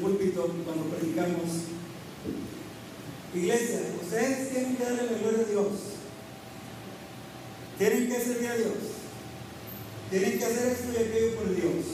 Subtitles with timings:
[0.00, 1.68] púlpito cuando predicamos,
[3.34, 5.66] iglesia, ustedes tienen que darle la gloria a Dios,
[7.78, 8.74] tienen que servir a Dios,
[10.10, 11.84] tienen que hacer esto y aquello por Dios.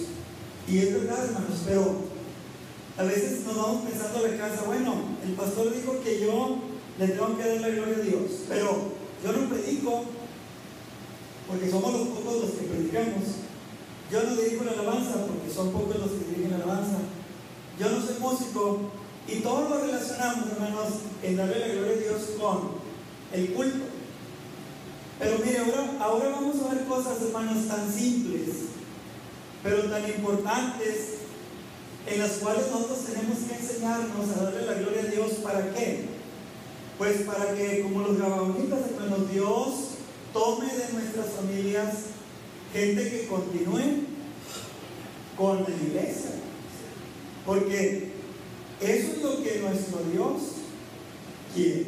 [0.66, 1.96] Y es verdad, hermanos, pero
[2.96, 6.58] a veces nos vamos pensando a la casa, bueno, el pastor dijo que yo
[6.98, 10.04] le tengo que dar la gloria a Dios, pero yo no predico,
[11.48, 13.24] porque somos los pocos los que predicamos.
[14.10, 16.98] Yo no dirijo la alabanza, porque son pocos los que dirigen la alabanza.
[17.78, 18.90] Yo no soy músico,
[19.26, 20.88] y todo lo relacionamos, hermanos,
[21.22, 22.72] en darle la gloria a Dios con
[23.32, 23.84] el culto.
[25.18, 28.48] Pero mire, ahora, ahora vamos a ver cosas, hermanos, tan simples,
[29.62, 31.14] pero tan importantes,
[32.06, 35.32] en las cuales nosotros tenemos que enseñarnos a darle la gloria a Dios.
[35.42, 36.04] ¿Para qué?
[36.98, 39.74] Pues para que, como los gabaonitas, hermanos, Dios
[40.34, 41.94] tome de nuestras familias
[42.74, 44.04] gente que continúe
[45.36, 46.32] con la iglesia.
[47.46, 48.08] Porque
[48.80, 50.42] eso es lo que nuestro Dios
[51.54, 51.86] quiere.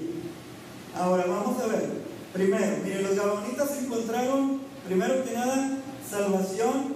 [0.95, 2.07] Ahora vamos a ver.
[2.33, 6.95] Primero, miren, los gabonitas encontraron, primero que nada, salvación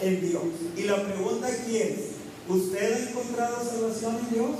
[0.00, 0.42] en Dios.
[0.76, 1.96] Y la pregunta aquí es,
[2.48, 4.50] ¿usted ha encontrado salvación en Dios?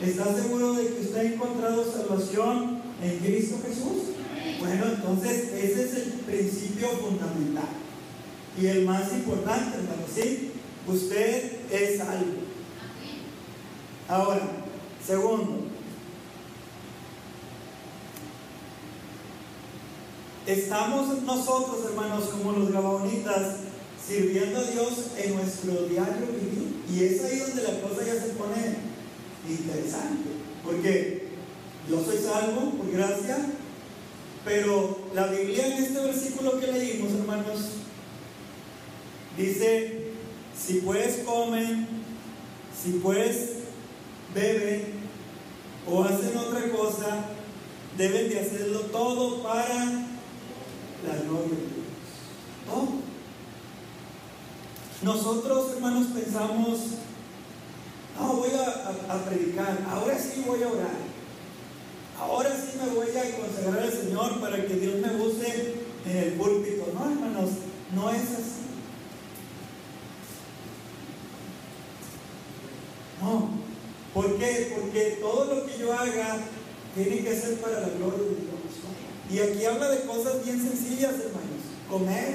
[0.00, 4.14] ¿Está seguro de que usted ha encontrado salvación en Cristo Jesús?
[4.60, 7.68] Bueno, entonces ese es el principio fundamental.
[8.60, 10.52] Y el más importante, hermano, ¿sí?
[10.88, 12.32] Usted es salvo.
[14.08, 14.40] Ahora,
[15.06, 15.66] segundo,
[20.46, 23.56] estamos nosotros, hermanos, como los gabaonitas,
[24.02, 26.82] sirviendo a Dios en nuestro diario vivir.
[26.90, 28.78] Y es ahí donde la cosa ya se pone
[29.46, 30.30] interesante.
[30.64, 31.28] Porque
[31.86, 33.36] yo soy salvo por gracia,
[34.42, 37.58] pero la Biblia en este versículo que leímos, hermanos,
[39.36, 39.97] dice,
[40.66, 41.86] si pues comen,
[42.80, 43.50] si pues
[44.34, 44.98] beben
[45.90, 47.24] o hacen otra cosa,
[47.96, 49.84] deben de hacerlo todo para
[51.06, 51.88] la gloria de Dios.
[55.00, 56.78] Nosotros, hermanos, pensamos,
[58.18, 61.08] no, voy a, a, predicar, ahora sí voy a orar.
[62.20, 66.32] Ahora sí me voy a consagrar al Señor para que Dios me use en el
[66.32, 66.86] púlpito.
[66.94, 67.50] No, hermanos,
[67.94, 68.58] no es así.
[73.22, 73.50] No,
[74.18, 74.74] ¿Por qué?
[74.74, 76.38] Porque todo lo que yo haga
[76.92, 79.30] tiene que ser para la gloria de Dios.
[79.30, 81.62] Y aquí habla de cosas bien sencillas, hermanos.
[81.88, 82.34] Comer,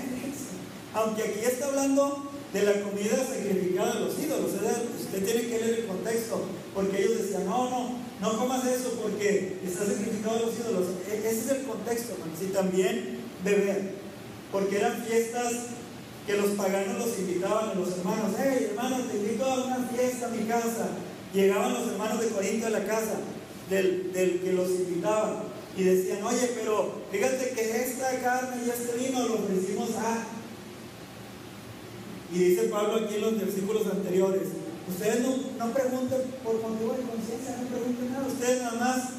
[0.94, 4.52] aunque aquí está hablando de la comida sacrificada de los ídolos.
[4.98, 9.60] Usted tiene que leer el contexto, porque ellos decían, no, no, no comas eso porque
[9.66, 10.88] está sacrificado a los ídolos.
[11.12, 12.40] E-, ese es el contexto, hermanos.
[12.42, 13.96] Y también beber,
[14.54, 15.52] porque eran fiestas
[16.26, 18.32] que los paganos los invitaban a los hermanos.
[18.40, 20.88] Hey, hermanos, te invito a una fiesta a mi casa.
[21.34, 23.16] Llegaban los hermanos de Corinto a la casa
[23.70, 24.12] del,
[24.44, 25.44] que los invitaba
[25.76, 30.26] y decían, oye, pero fíjate que esta carne y este vino lo ofrecimos a...
[32.32, 34.50] Y dice Pablo aquí en los versículos anteriores,
[34.88, 39.10] ustedes no, no pregunten por motivo de conciencia, no pregunten nada, ustedes nada más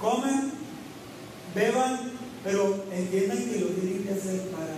[0.00, 0.52] comen,
[1.54, 4.76] beban, pero entiendan que lo tienen que hacer para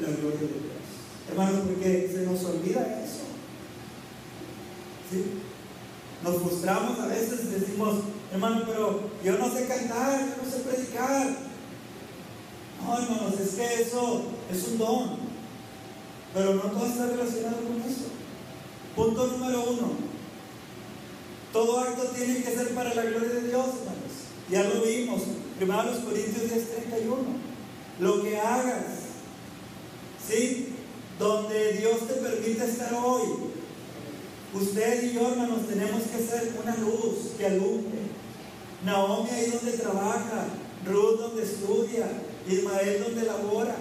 [0.00, 0.76] la gloria de Dios.
[1.30, 3.24] Hermanos, porque se nos olvida eso.
[5.10, 5.24] ¿Sí?
[6.22, 7.96] Nos frustramos a veces y decimos,
[8.32, 11.28] hermano, pero yo no sé cantar, yo no sé predicar.
[12.82, 15.16] No, hermanos, es que eso es un don.
[16.34, 18.06] Pero no todo está relacionado con eso.
[18.94, 20.06] Punto número uno.
[21.52, 23.96] Todo acto tiene que ser para la gloria de Dios, hermanos.
[24.50, 25.22] Ya lo vimos.
[25.56, 27.16] Primero los Corintios 10, 31.
[28.00, 28.84] Lo que hagas,
[30.28, 30.74] ¿sí?
[31.18, 33.22] Donde Dios te permite estar hoy,
[34.60, 37.98] Usted y yo, hermanos, tenemos que ser una luz que alumbre.
[38.84, 40.46] Naomi ahí donde trabaja,
[40.86, 42.06] Ruth donde estudia,
[42.48, 43.76] Ismael donde labora,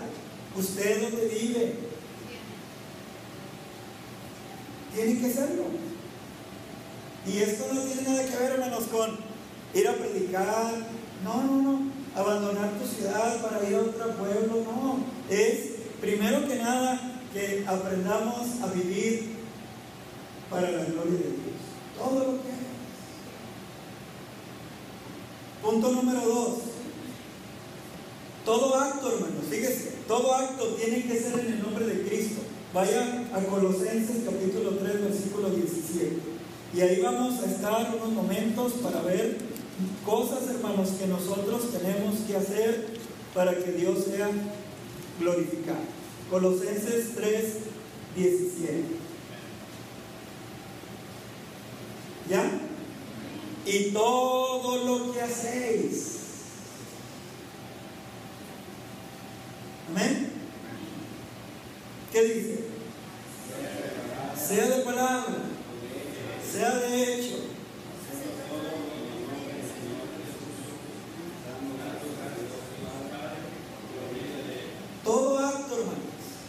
[0.58, 1.76] usted donde vive.
[4.94, 5.64] Tiene que serlo.
[7.26, 9.18] Y esto no tiene nada que ver, hermanos, con
[9.74, 10.74] ir a predicar.
[11.24, 11.80] No, no, no.
[12.16, 14.64] Abandonar tu ciudad para ir a otro pueblo.
[14.64, 15.06] No.
[15.30, 19.36] Es, primero que nada, que aprendamos a vivir
[20.50, 21.62] para la gloria de Dios.
[21.98, 22.66] Todo lo que hagas.
[25.62, 26.54] Punto número dos.
[28.46, 32.42] Todo acto, hermanos, fíjese, todo acto tiene que ser en el nombre de Cristo.
[32.76, 36.18] Vaya a Colosenses capítulo 3, versículo 17.
[36.76, 39.38] Y ahí vamos a estar unos momentos para ver
[40.06, 42.86] cosas, hermanos, que nosotros tenemos que hacer
[43.34, 44.30] para que Dios sea
[45.20, 45.80] glorificado.
[46.30, 47.54] Colosenses 3,
[48.16, 48.84] 17.
[52.30, 52.50] ¿Ya?
[53.66, 56.16] Y todo lo que hacéis.
[59.90, 60.32] Amén.
[62.12, 62.60] ¿Qué dice?
[64.36, 65.36] Sea de palabra,
[66.52, 67.36] sea de hecho.
[75.04, 76.00] Todo acto, hermanos,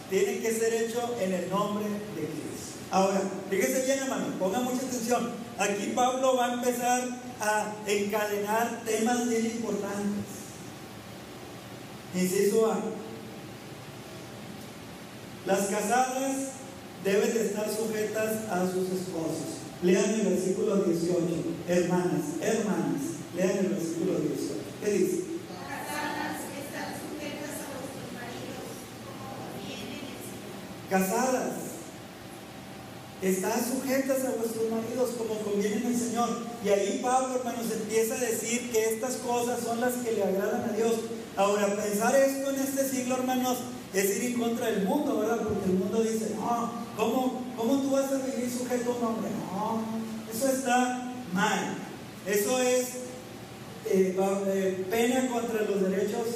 [0.09, 2.79] tiene que ser hecho en el nombre de Cristo.
[2.89, 5.46] Ahora, fíjese bien, hermano, ponga mucha atención.
[5.59, 7.07] Aquí Pablo va a empezar
[7.41, 10.25] a encadenar temas bien importantes.
[12.13, 12.79] Inciso A.
[15.47, 16.35] Las casadas
[17.03, 19.65] deben de estar sujetas a sus esposos.
[19.81, 21.25] Lean el versículo 18.
[21.67, 23.01] Hermanas, hermanas,
[23.35, 24.53] lean el versículo 18.
[24.83, 25.23] ¿Qué dice?
[25.67, 28.69] Casadas están sujetas a vuestros maridos,
[29.05, 29.47] como.
[30.89, 31.66] Casadas,
[33.21, 36.29] están sujetas a vuestros maridos como conviene en el Señor.
[36.63, 40.69] Y ahí Pablo, hermanos, empieza a decir que estas cosas son las que le agradan
[40.69, 40.93] a Dios.
[41.35, 43.57] Ahora, pensar esto en este siglo, hermanos,
[43.93, 45.39] es ir en contra del mundo, ¿verdad?
[45.43, 49.29] Porque el mundo dice, no, ¿cómo, cómo tú vas a vivir sujeto a un hombre?
[49.51, 49.81] No,
[50.31, 51.75] eso está mal.
[52.25, 52.87] Eso es
[53.85, 56.27] eh, eh, pena contra los derechos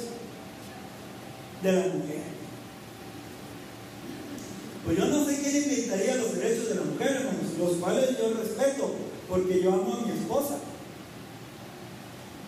[1.62, 2.31] de la mujer.
[4.84, 8.34] Pues yo no sé quién inventaría los derechos de la mujer, hermanos, los cuales yo
[8.34, 8.94] respeto,
[9.28, 10.56] porque yo amo a mi esposa.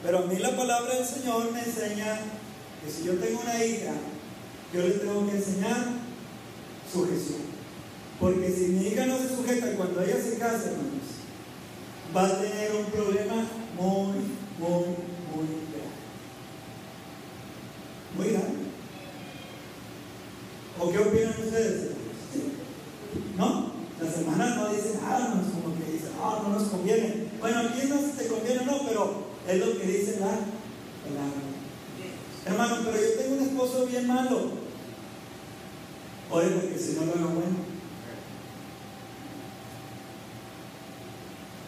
[0.02, 2.18] Pero a mí la palabra del Señor me enseña
[2.84, 3.92] que si yo tengo una hija,
[4.72, 5.86] yo le tengo que enseñar
[6.92, 7.54] sujeción.
[8.20, 11.14] Porque si mi hija no se sujeta cuando ella se case, hermanos,
[12.14, 13.46] va a tener un problema
[13.76, 14.18] muy,
[14.58, 14.84] muy,
[15.30, 15.94] muy grande.
[18.16, 18.64] Muy grande.
[20.80, 21.93] ¿O qué opinan ustedes?
[23.36, 23.72] ¿No?
[24.00, 27.28] Las hermanas no dicen nada, hermanos, como que dicen, ah, no nos conviene.
[27.40, 31.54] Bueno, no si te conviene no, pero es lo que dice la palabra.
[32.46, 34.64] Hermano, pero yo tengo un esposo bien malo.
[36.30, 37.74] Oye, porque si no lo hago bueno.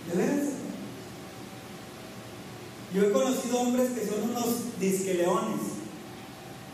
[0.08, 0.46] ¿De veras?
[2.94, 5.60] Yo he conocido hombres que son unos disqueleones.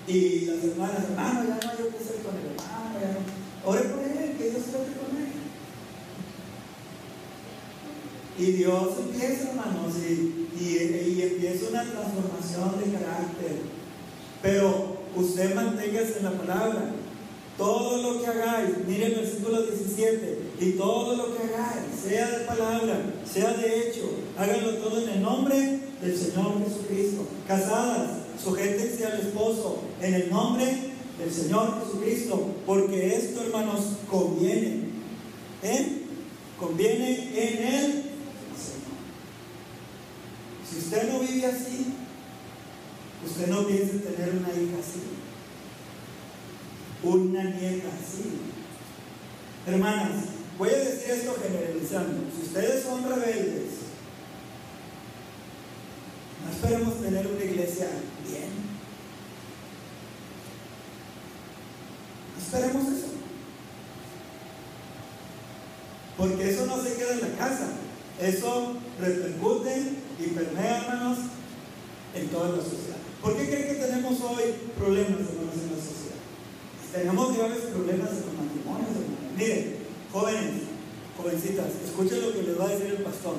[0.07, 3.71] Y las hermanas, hermano, ya no que hacer con el hermano, ya no.
[3.71, 4.22] Ore por él,
[8.39, 13.59] Y Dios empieza, hermanos, y, y, y empieza una transformación de carácter.
[14.43, 16.91] Pero usted manténgase en la palabra.
[17.57, 22.45] Todo lo que hagáis, mire el versículo 17, y todo lo que hagáis, sea de
[22.47, 23.01] palabra,
[23.31, 27.27] sea de hecho, háganlo todo en el nombre del Señor Jesucristo.
[27.47, 28.11] Casadas,
[28.43, 33.81] sujétense al esposo en el nombre del Señor Jesucristo, porque esto, hermanos,
[34.11, 34.93] conviene.
[35.63, 36.03] ¿Eh?
[36.59, 37.83] Conviene en el
[38.57, 38.93] Señor.
[40.69, 41.87] Si usted no vive así,
[43.25, 45.01] usted no piensa tener una hija así
[47.03, 48.39] una nieta así.
[49.67, 50.25] Hermanas,
[50.59, 52.25] voy a decir esto generalizando.
[52.35, 53.73] Si ustedes son rebeldes,
[56.45, 57.89] no esperemos tener una iglesia
[58.29, 58.72] bien.
[62.39, 63.07] Esperemos eso.
[66.17, 67.69] Porque eso no se queda en la casa.
[68.21, 71.19] Eso repercute y permea, hermanos,
[72.15, 72.97] en toda la sociedad.
[73.21, 76.21] ¿Por qué creen que tenemos hoy problemas, hermanos, en la sociedad?
[76.93, 79.37] Tenemos graves problemas en los matrimonios, hermanos.
[79.37, 79.77] Miren,
[80.13, 80.63] jóvenes,
[81.17, 83.37] jovencitas, escuchen lo que les va a decir el pastor.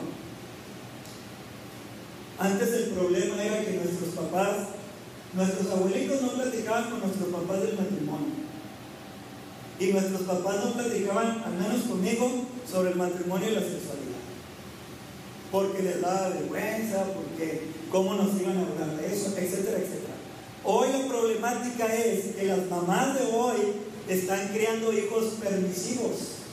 [2.39, 4.67] Antes el problema era que nuestros papás,
[5.33, 8.42] nuestros abuelitos no platicaban con nuestros papás del matrimonio.
[9.79, 12.29] Y nuestros papás no platicaban, al menos conmigo,
[12.69, 14.21] sobre el matrimonio y la sexualidad.
[15.51, 17.61] Porque les daba vergüenza, porque
[17.91, 20.13] cómo nos iban a hablar de eso, etcétera, etcétera.
[20.63, 23.57] Hoy la problemática es que las mamás de hoy
[24.07, 26.43] están criando hijos permisivos.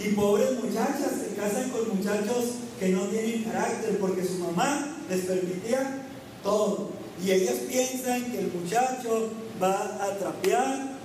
[0.00, 2.44] Y pobres muchachas se casan con muchachos
[2.78, 6.06] que no tienen carácter porque su mamá les permitía
[6.42, 6.88] todo.
[7.24, 9.28] Y ellas piensan que el muchacho
[9.62, 10.98] va a trapear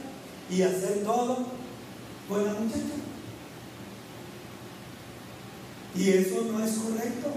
[0.50, 1.38] y hacer todo
[2.28, 3.06] con la muchacha.
[5.96, 7.30] Y eso no es correcto.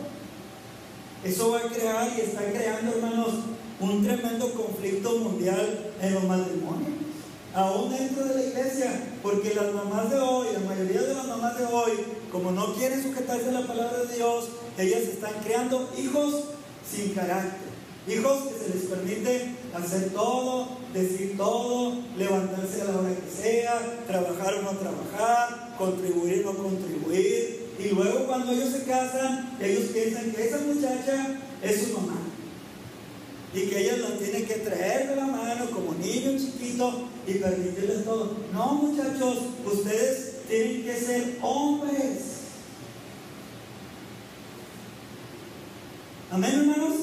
[1.24, 3.34] Eso va a crear y está creando, hermanos,
[3.80, 6.92] un tremendo conflicto mundial en los matrimonios.
[7.54, 11.58] Aún dentro de la iglesia, porque las mamás de hoy, la mayoría de las mamás
[11.58, 11.92] de hoy,
[12.30, 16.44] como no quieren sujetarse a la palabra de Dios, ellas están creando hijos
[16.88, 17.68] sin carácter,
[18.06, 24.02] hijos que se les permite hacer todo, decir todo, levantarse a la hora que sea,
[24.06, 27.68] trabajar o no trabajar, contribuir o no contribuir.
[27.78, 32.16] Y luego cuando ellos se casan, ellos piensan que esa muchacha es su mamá.
[33.54, 38.04] Y que ellos la tienen que traer de la mano como niño chiquito y permitirles
[38.04, 38.32] todo.
[38.52, 42.18] No, muchachos, ustedes tienen que ser hombres.
[46.30, 46.94] Amén, hermanos.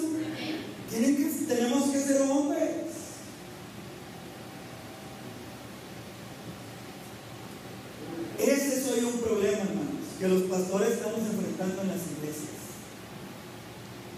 [0.89, 2.75] Tienen que, tenemos que ser hombres.
[8.39, 12.55] Ese es hoy un problema, hermanos, que los pastores estamos enfrentando en las iglesias.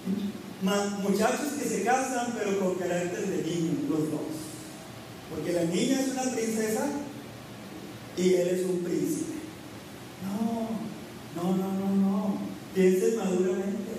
[0.07, 0.31] Ma-
[1.01, 4.21] muchachos que se casan, pero con carácter de niños, los dos.
[5.29, 6.87] Porque la niña es una princesa
[8.17, 9.33] y él es un príncipe.
[10.23, 10.69] No,
[11.35, 12.37] no, no, no, no.
[12.73, 13.91] Piensen maduramente.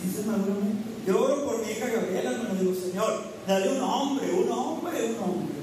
[0.00, 0.84] Piensen maduramente.
[1.06, 5.22] Yo oro por mi hija Gabriela, hermano, digo, Señor, dale un hombre, un hombre, un
[5.22, 5.54] hombre.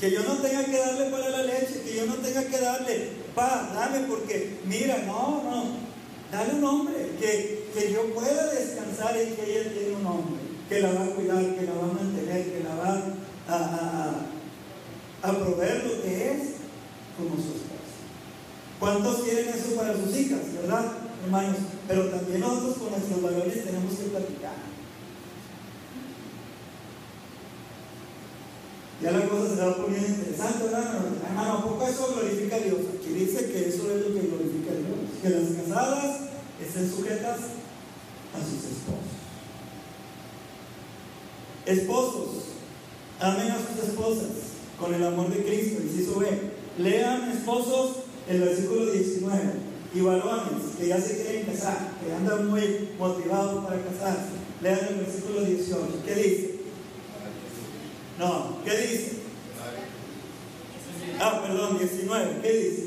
[0.00, 3.10] Que yo no tenga que darle para la leche, que yo no tenga que darle,
[3.34, 5.64] pa, dame, porque mira, no, no,
[6.30, 10.80] dale un hombre, que, que yo pueda descansar en que ella tiene un hombre, que
[10.80, 13.02] la va a cuidar, que la va a mantener, que la va
[13.48, 13.56] a,
[15.22, 16.38] a, a, proveer lo que es
[17.16, 17.74] como su esposa.
[18.78, 20.92] ¿Cuántos quieren eso para sus hijas, verdad,
[21.24, 21.56] hermanos?
[21.88, 24.73] Pero también nosotros con nuestros valores tenemos que platicar.
[29.04, 30.94] Ya la cosa se va poniendo interesante, ¿verdad?
[31.28, 32.78] Hermano, ¿a poco eso glorifica a Dios?
[32.98, 35.20] Aquí dice que eso es lo que glorifica a Dios.
[35.20, 36.20] Que las casadas
[36.58, 37.36] estén sujetas
[38.32, 39.12] a sus esposos.
[41.66, 42.28] Esposos,
[43.20, 44.30] amen a sus esposas
[44.80, 45.82] con el amor de Cristo.
[45.82, 46.26] Inciso B.
[46.78, 47.96] Lean, esposos,
[48.26, 49.42] el versículo 19.
[49.94, 54.32] Y varones que ya se quieren casar, que andan muy motivados para casarse.
[54.62, 56.02] Lean el versículo 18.
[56.06, 56.53] ¿Qué dice?
[58.18, 59.12] No, ¿qué dice?
[61.20, 62.40] Ah, perdón, 19.
[62.42, 62.82] ¿Qué dice?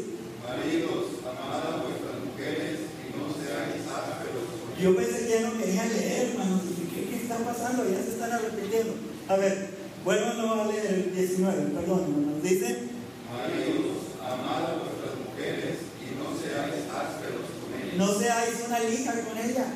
[0.48, 5.57] Maridos, amad a vuestras mujeres y no seáis ásperos con Yo pensé que ya no
[5.57, 6.62] querían leer, hermanos.
[6.93, 7.89] ¿qué, ¿qué está pasando?
[7.89, 8.93] Ya se están repitiendo.
[9.27, 9.69] A ver,
[10.05, 12.43] vuélvanlo a leer el 19, perdón, hermanos.
[12.43, 12.88] Dice,
[13.27, 17.98] Maridos, amad a vuestras mujeres y no seáis ásperos con ellas.
[17.98, 19.67] no seáis una lija con ellas.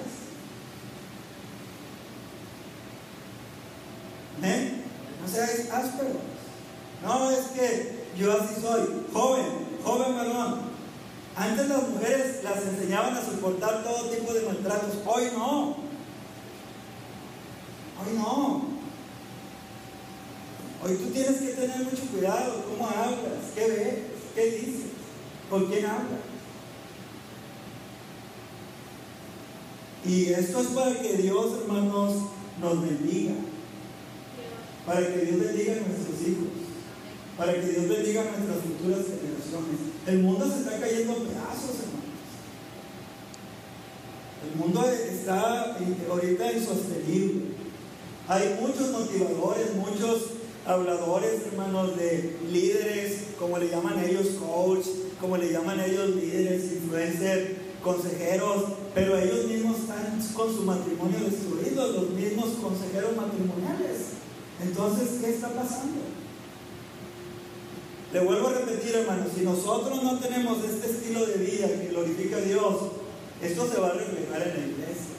[4.44, 4.81] ¿Eh?
[5.32, 6.18] Seáis ásperos.
[7.04, 8.82] No, es que yo así soy.
[9.14, 9.46] Joven,
[9.84, 10.62] joven varón.
[11.36, 14.98] Antes las mujeres las enseñaban a soportar todo tipo de maltratos.
[15.06, 15.78] Hoy no.
[18.00, 18.72] Hoy no.
[20.84, 23.96] Hoy tú tienes que tener mucho cuidado cómo hablas, qué ves,
[24.34, 24.86] qué dices,
[25.50, 26.20] con quién hablas.
[30.04, 32.14] Y esto es para que Dios, hermanos,
[32.60, 33.36] nos bendiga.
[34.86, 36.48] Para que Dios bendiga a nuestros hijos.
[37.38, 39.80] Para que Dios bendiga a nuestras futuras generaciones.
[40.08, 42.02] El mundo se está cayendo a pedazos, hermanos.
[44.44, 45.78] El mundo está
[46.10, 47.52] ahorita insostenible.
[48.28, 50.22] Hay muchos motivadores, muchos
[50.66, 54.86] habladores, hermanos, de líderes, como le llaman ellos, coach,
[55.20, 57.52] como le llaman ellos, líderes, influencers,
[57.84, 64.11] consejeros, pero ellos mismos están con su matrimonio destruido, los mismos consejeros matrimoniales.
[64.64, 66.02] Entonces, ¿qué está pasando?
[68.14, 72.38] Le vuelvo a repetir, hermanos, si nosotros no tenemos este estilo de vida que glorifica
[72.38, 72.76] a Dios,
[73.42, 75.16] esto se va a reflejar en la iglesia.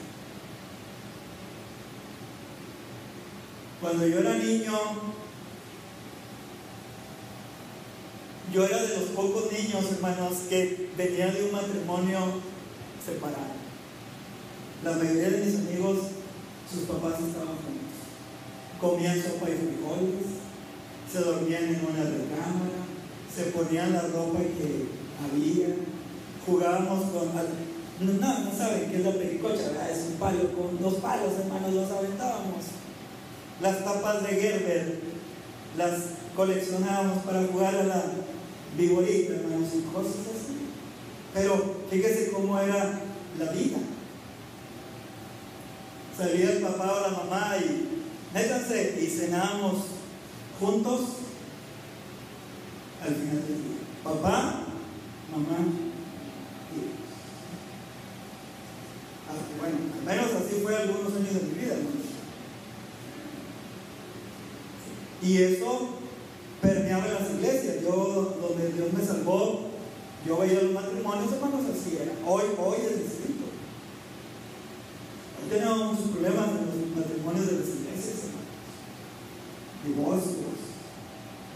[3.81, 4.79] Cuando yo era niño,
[8.53, 12.19] yo era de los pocos niños, hermanos, que venían de un matrimonio
[13.03, 13.53] separado.
[14.83, 15.97] La mayoría de mis amigos,
[16.71, 17.82] sus papás estaban juntos.
[18.83, 20.43] Comían sopa y frijoles,
[21.09, 22.83] se dormían en una recámara,
[23.33, 24.87] se ponían la ropa que
[25.23, 25.67] había,
[26.45, 27.29] jugábamos con...
[28.19, 29.89] No, no saben qué es la pericocha.
[29.89, 32.65] Es un palo con dos palos, hermanos, los aventábamos.
[33.61, 34.99] Las tapas de Gerber
[35.77, 35.99] las
[36.35, 38.03] coleccionábamos para jugar a la
[38.77, 40.57] vigorita, hermanos, y cosas así.
[41.33, 42.99] Pero fíjese cómo era
[43.39, 43.77] la vida.
[46.17, 48.02] Salía el papá o la mamá y
[48.33, 49.83] métanse y cenábamos
[50.59, 51.01] juntos
[53.01, 53.83] al final del día.
[54.03, 54.63] Papá,
[55.31, 55.57] mamá,
[56.73, 57.03] hijos.
[59.29, 62.03] Ah, bueno, al menos así fue algunos años de mi vida, hermanos.
[65.21, 65.89] Y eso
[66.61, 67.81] permeaba las iglesias.
[67.83, 69.69] Yo, donde Dios me salvó,
[70.25, 71.97] yo veía los matrimonios, hermanos, así.
[72.25, 73.45] Hoy, hoy es distinto.
[75.39, 77.82] Hoy tenemos problemas en los matrimonios de hermano.
[79.85, 80.73] Divorcios,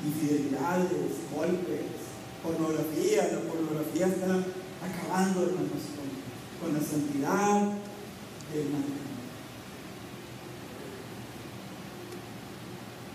[0.03, 0.91] infidelidades,
[1.33, 1.97] golpes,
[2.43, 3.29] pornografía.
[3.31, 4.43] La pornografía está
[4.83, 5.83] acabando, hermanos,
[6.61, 7.61] con, la santidad
[8.53, 9.07] del matrimonio.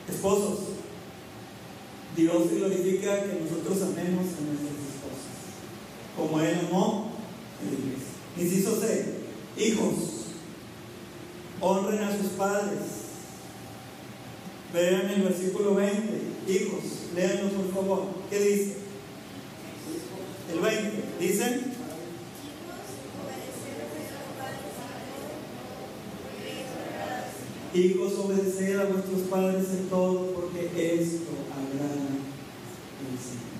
[0.08, 0.58] Esposos,
[2.16, 5.32] Dios glorifica que nosotros amemos a nuestras esposas,
[6.16, 7.12] como Él amó
[7.60, 8.12] a la iglesia.
[8.38, 9.14] Inciso C,
[9.56, 9.94] hijos,
[11.60, 13.01] honren a sus padres.
[14.72, 15.92] Vean el versículo 20,
[16.48, 16.80] hijos,
[17.14, 18.06] léanlo por favor.
[18.30, 18.76] ¿Qué dice?
[20.50, 21.72] El 20, dicen,
[27.74, 33.52] hijos, obedecer a vuestros padres en todo, porque esto agrada al Señor.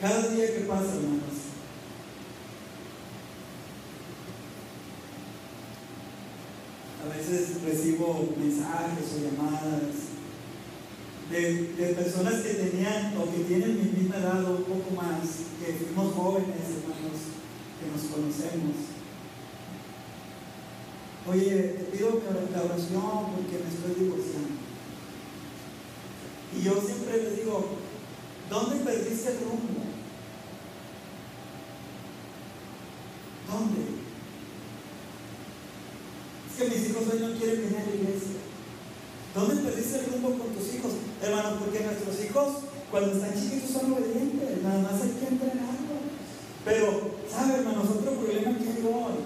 [0.00, 1.50] Cada día que pasa, hermanos,
[7.02, 7.62] a veces
[8.36, 10.10] mensajes o llamadas
[11.30, 15.20] de, de personas que tenían o que tienen mi misma edad o un poco más,
[15.60, 17.20] que fuimos jóvenes, hermanos,
[17.78, 18.76] que nos conocemos.
[21.28, 24.60] Oye, te pido que la oración porque me estoy divorciando.
[26.56, 27.64] Y yo siempre les digo,
[28.48, 29.84] ¿dónde perdiste el rumbo?
[33.46, 33.80] ¿Dónde?
[36.49, 38.36] Es que mis hijos hoy no quieren venir a la iglesia.
[39.34, 40.92] ¿Dónde perdiste el rumbo con tus hijos?
[41.22, 42.48] Hermano, porque nuestros hijos,
[42.90, 44.60] cuando están chiquitos, son obedientes.
[44.62, 46.04] Nada más hay que entrenarlos.
[46.64, 47.88] Pero, ¿sabe, hermanos?
[47.88, 49.24] Otro problema que hay hoy.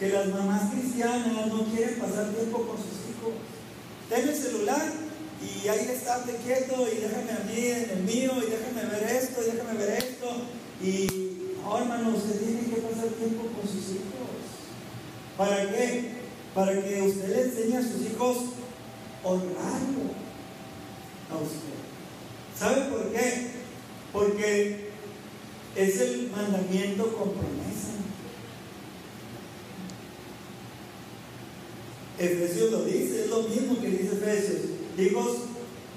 [0.00, 3.38] Que las mamás cristianas no quieren pasar tiempo con sus hijos.
[4.10, 4.82] Ten el celular
[5.38, 9.42] y ahí estate quieto y déjame a mí en el mío y déjame ver esto
[9.46, 10.26] y déjame ver esto.
[10.82, 14.10] Y, no, hermano, usted tiene que pasar tiempo con sus hijos.
[15.38, 16.11] ¿Para qué?
[16.54, 18.36] Para que usted le enseñe a sus hijos
[19.24, 20.12] honrarlo
[21.30, 21.72] a usted.
[22.58, 23.50] ¿Sabe por qué?
[24.12, 24.90] Porque
[25.74, 27.92] es el mandamiento con promesa.
[32.18, 34.60] Efesios lo dice, es lo mismo que dice Efesios.
[34.98, 35.38] Hijos,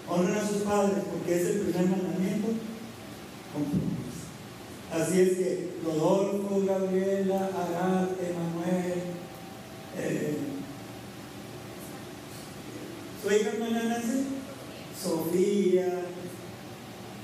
[0.07, 2.47] honren a sus padres porque es el primer mandamiento
[3.53, 3.95] con promesa.
[4.93, 9.03] Así es que Rodolfo, Gabriela, Arad, Emanuel,
[9.97, 10.37] eh,
[13.25, 14.23] ¿su hija hermana nace?
[15.01, 15.87] Sofía,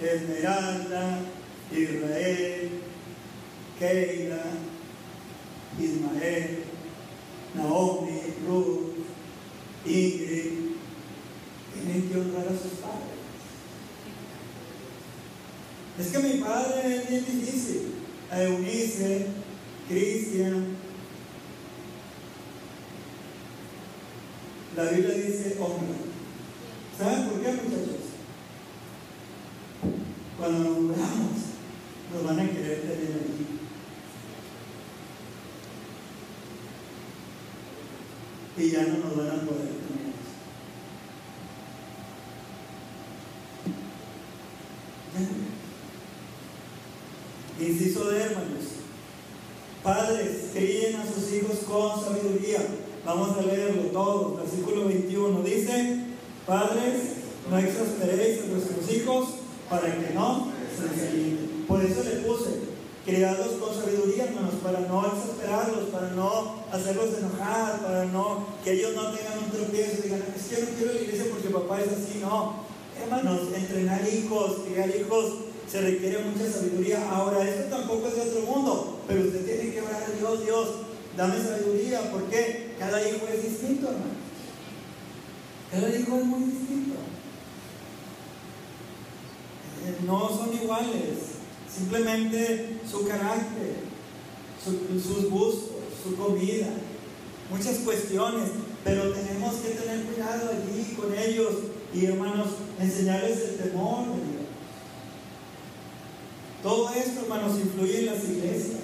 [0.02, 1.20] Esmeralda,
[1.72, 2.70] Israel,
[3.78, 4.44] Keila,
[5.80, 6.64] Ismael,
[7.54, 8.96] Naomi, Ruth,
[9.86, 10.72] Ingrid,
[11.74, 13.22] tienen que honrar a sus padres.
[16.00, 17.92] Es que mi padre es bien difícil.
[18.32, 19.28] A Eunice,
[19.88, 20.81] Cristian.
[24.76, 25.96] La Biblia dice honra.
[26.98, 28.12] ¿Saben por qué, muchachos?
[30.38, 31.38] Cuando nos nombramos,
[32.14, 33.48] nos van a querer tener allí.
[38.58, 40.02] Y ya no nos van a poder tener.
[47.60, 48.66] Inciso de hermanos.
[49.84, 52.66] Padres, críen a sus hijos con sabiduría.
[53.06, 54.41] Vamos a leerlo todo.
[55.42, 56.00] 21 dice,
[56.46, 56.96] Padres,
[57.50, 59.30] no exasperéis a vuestros hijos
[59.70, 61.66] para que no se desalienten.
[61.68, 62.50] Por eso le puse,
[63.06, 68.94] criados con sabiduría, hermanos, para no exasperarlos, para no hacerlos enojar, para no que ellos
[68.96, 71.88] no tengan un tropiezo y digan, es que no quiero la iglesia porque papá es
[71.88, 72.72] así, no.
[73.02, 75.34] Hermanos, entrenar hijos, criar hijos,
[75.68, 77.10] se requiere mucha sabiduría.
[77.10, 80.68] Ahora, esto tampoco es de otro mundo, pero usted tiene que orar a Dios, Dios,
[81.18, 84.21] dame sabiduría, porque cada hijo es distinto, hermano.
[85.72, 86.96] Cada hijo es muy distinto.
[89.86, 91.18] Eh, No son iguales,
[91.74, 93.76] simplemente su carácter,
[94.64, 95.72] su- sus gustos,
[96.04, 96.68] su comida,
[97.50, 98.50] muchas cuestiones,
[98.84, 101.54] pero tenemos que tener cuidado allí con ellos
[101.94, 102.48] y hermanos,
[102.80, 104.42] enseñarles el temor de Dios.
[106.64, 108.82] Todo esto, hermanos, influye en las iglesias.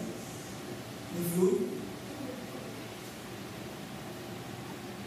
[1.18, 1.77] Influye.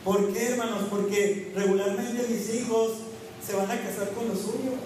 [0.05, 0.85] ¿Por qué, hermanos?
[0.89, 2.93] Porque regularmente mis hijos
[3.47, 4.81] se van a casar con los suyos.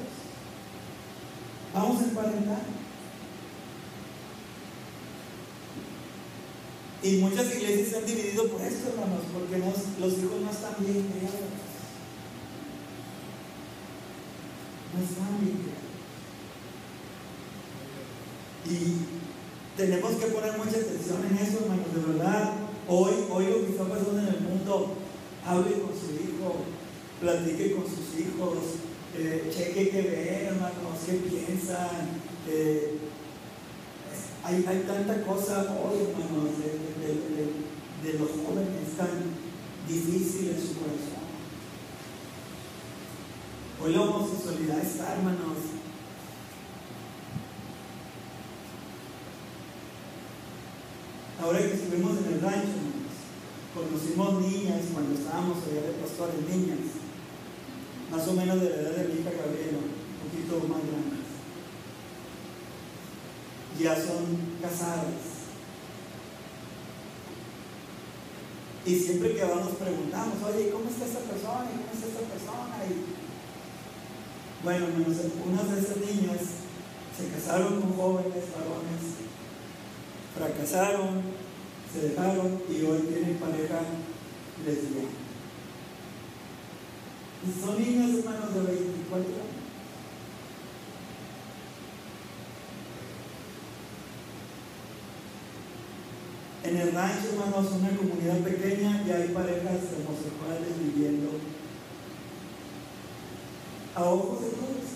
[1.72, 2.62] Vamos a emparentar.
[7.02, 11.06] Y muchas iglesias se han dividido por esto, hermanos, porque los hijos no están bien
[11.12, 11.40] criados.
[14.94, 15.84] No están bien criados.
[18.66, 22.52] Y tenemos que poner mucha atención en eso, hermanos, de verdad.
[22.88, 24.94] Hoy, hoy lo que está pasando en el mundo,
[25.46, 26.56] hable con su hijo,
[27.20, 28.58] platique con sus hijos,
[29.16, 32.22] eh, cheque qué ven, hermanos, qué piensan.
[32.48, 32.98] eh,
[34.42, 39.08] hay, hay tanta cosa hoy, hermanos, de, de- de- de los jóvenes tan
[39.88, 41.24] difícil en su corazón.
[43.82, 45.56] Hoy la homosexualidad está, hermanos.
[51.42, 52.78] Ahora que estuvimos en el rancho,
[53.74, 56.94] conocimos niñas cuando estábamos allá de pastores, niñas,
[58.10, 61.26] más o menos de la edad de mi hija Gabriela, un poquito más grandes.
[63.78, 65.34] Ya son casadas.
[68.86, 71.66] Y siempre que vamos preguntamos, oye, ¿cómo está esta persona?
[71.74, 72.76] ¿Y ¿Cómo está esta persona?
[72.86, 73.02] Y
[74.62, 76.62] bueno, hermanos, unas de esas niñas
[77.16, 79.02] se casaron con jóvenes varones,
[80.36, 81.22] fracasaron,
[81.94, 83.78] se dejaron y hoy tienen pareja
[84.66, 85.08] lesbiana.
[87.46, 89.64] Y son niñas, hermanos, de 24 años.
[96.64, 101.38] En el rancho, hermanos, una comunidad pequeña, ya hay parejas homosexuales viviendo
[103.94, 104.94] a ojos de todos.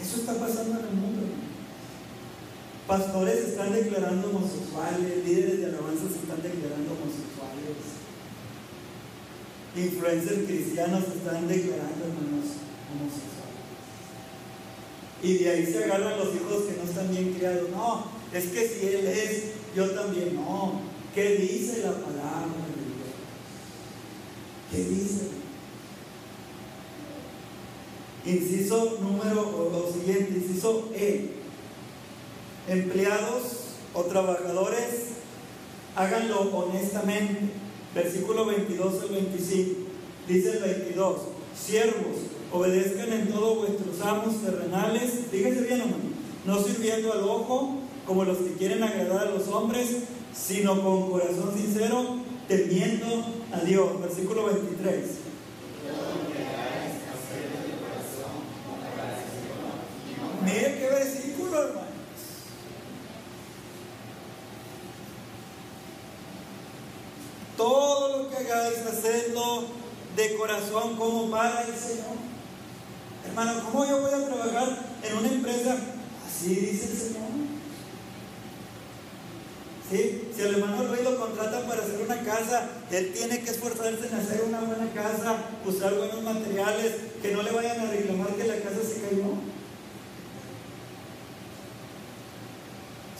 [0.00, 1.41] Eso está pasando en el mundo.
[2.92, 7.80] Pastores están declarando homosexuales, líderes de alabanza se están declarando homosexuales.
[9.74, 12.52] Influencers cristianos están declarando, hermanos,
[12.92, 13.64] homosexuales.
[15.22, 17.70] Y de ahí se agarran los hijos que no están bien criados.
[17.70, 20.82] No, es que si él es, yo también no.
[21.14, 23.08] ¿Qué dice la palabra de Dios?
[24.70, 25.28] ¿Qué dice?
[28.26, 31.41] Inciso número, o lo siguiente, inciso E.
[32.68, 33.42] Empleados
[33.94, 35.08] o trabajadores,
[35.96, 37.50] háganlo honestamente.
[37.94, 39.80] Versículo 22 al 25.
[40.28, 41.20] Dice el 22.
[41.54, 42.16] Siervos,
[42.52, 45.10] obedezcan en todo vuestros amos terrenales.
[45.30, 45.96] Fíjense bien, hermano.
[46.46, 49.88] No sirviendo al ojo como los que quieren agradar a los hombres,
[50.34, 52.16] sino con corazón sincero,
[52.48, 53.06] temiendo
[53.52, 54.00] a Dios.
[54.00, 55.04] Versículo 23.
[60.44, 61.86] Mire qué versículo, hermano.
[67.56, 69.64] Todo lo que hagáis, hacedlo
[70.22, 72.16] de corazón como para el Señor.
[73.26, 75.76] Hermano, ¿cómo yo voy a trabajar en una empresa?
[76.26, 77.22] Así dice el Señor.
[79.90, 80.28] ¿Sí?
[80.34, 84.14] Si el hermano Luis lo contrata para hacer una casa, él tiene que esforzarse en
[84.14, 88.56] hacer una buena casa, usar buenos materiales, que no le vayan a reclamar que la
[88.56, 89.34] casa se cayó.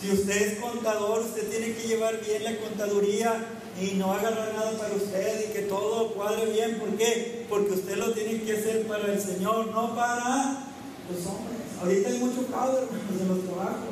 [0.00, 3.34] Si usted es contador, usted tiene que llevar bien la contaduría
[3.80, 6.78] y no agarrar nada para usted y que todo cuadre bien.
[6.78, 7.46] ¿Por qué?
[7.48, 10.66] Porque usted lo tiene que hacer para el Señor, no para
[11.10, 11.58] los hombres.
[11.80, 13.82] Ahorita hay mucho fraude, hermanos, en los trabajos,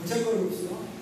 [0.00, 0.94] mucha corrupción.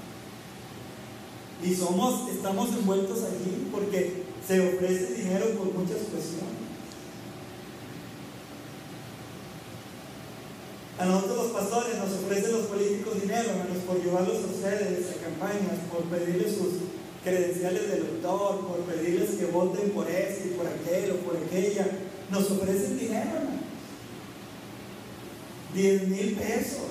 [1.62, 6.62] Y somos, estamos envueltos allí porque se ofrece dinero por muchas cuestiones.
[10.98, 15.24] A nosotros los pastores nos ofrecen los políticos dinero, hermanos, por llevarlos a ustedes a
[15.24, 16.91] campañas, por pedirles sus
[17.24, 21.86] credenciales de doctor, por pedirles que voten por esto y por aquello, por aquella.
[22.30, 23.62] Nos ofrecen dinero, hermanos.
[25.74, 26.90] 10 mil pesos.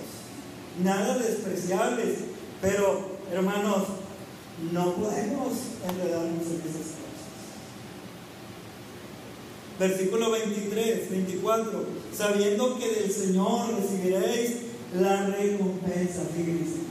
[0.84, 2.18] Nada despreciables.
[2.62, 3.84] Pero, hermanos,
[4.72, 5.54] no podemos
[5.88, 7.02] enredarnos en esas cosas.
[9.80, 11.86] Versículo 23, 24.
[12.16, 14.58] Sabiendo que del Señor recibiréis
[15.00, 16.82] la recompensa, fíjense.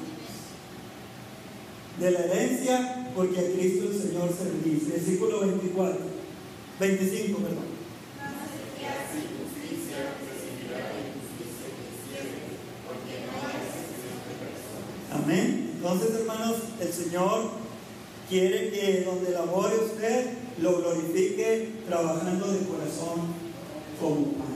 [2.00, 4.88] De la herencia, porque a Cristo el Señor servís.
[4.88, 5.99] Versículo 24.
[6.81, 7.81] 25, perdón.
[15.12, 15.73] Amén.
[15.75, 17.51] Entonces, hermanos, el Señor
[18.29, 23.35] quiere que donde labore usted lo glorifique trabajando de corazón
[24.01, 24.51] como Padre.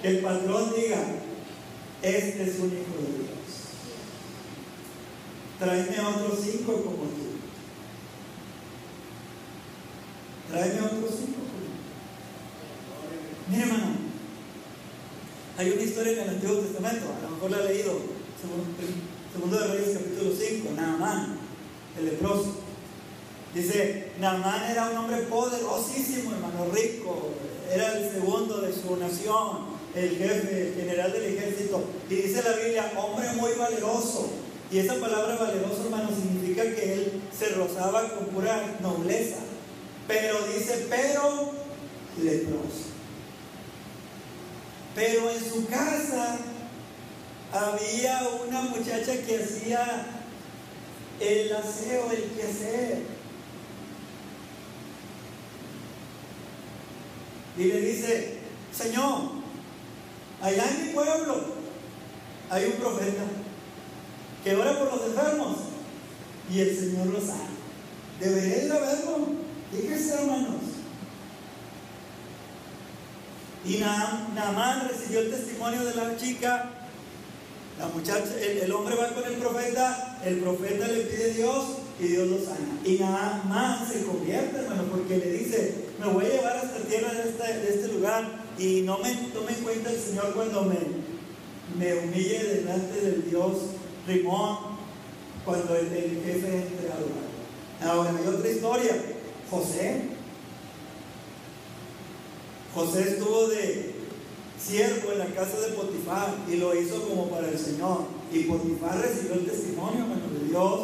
[0.00, 1.04] Que el patrón diga,
[2.02, 3.32] este es un hijo de Dios.
[5.58, 7.31] Tráeme a otros cinco como tú.
[10.52, 11.14] Tráeme otros.
[13.48, 13.96] Mira, hermano,
[15.56, 18.00] hay una historia en el Antiguo Testamento, a lo mejor la ha leído,
[19.32, 21.38] segundo de Reyes capítulo 5, Naamán,
[21.98, 22.56] el leproso.
[23.54, 27.30] Dice, Naamán era un hombre poderosísimo, hermano, rico,
[27.72, 31.82] era el segundo de su nación, el jefe, el general del ejército.
[32.10, 34.28] Y dice la Biblia, hombre muy valeroso.
[34.70, 39.38] Y esa palabra valeroso, hermano, significa que él se rozaba con pura nobleza.
[40.08, 41.52] Pero dice, pero
[42.22, 42.92] leproso.
[44.94, 46.38] Pero en su casa
[47.52, 50.06] había una muchacha que hacía
[51.20, 53.02] el aseo, el quehacer.
[57.56, 58.38] Y le dice,
[58.72, 59.30] Señor,
[60.40, 61.62] allá en mi pueblo
[62.50, 63.22] hay un profeta
[64.42, 65.56] que ora por los enfermos
[66.50, 67.50] y el Señor lo sana.
[68.18, 69.41] Debería ir a verlo.
[69.72, 70.60] Fíjense, hermanos.
[73.64, 76.70] Y Naamán recibió el testimonio de la chica.
[77.78, 81.64] La muchacha, el, el, hombre va con el profeta, el profeta le pide a Dios
[81.98, 82.80] y Dios lo sana.
[82.84, 87.30] Y Naamán se convierte, hermano, porque le dice, me voy a llevar hasta tierra de
[87.30, 90.78] este, de este lugar y no me tome en cuenta el Señor cuando me,
[91.78, 93.56] me humille delante del Dios
[94.06, 94.58] Rimón,
[95.44, 97.32] cuando el, el jefe entre lugar.
[97.82, 99.11] Ahora hay otra historia.
[99.52, 100.00] José.
[102.74, 103.92] José estuvo de
[104.58, 108.04] siervo en la casa de Potifar y lo hizo como para el Señor.
[108.32, 110.80] Y Potifar recibió el testimonio hermano, de Dios.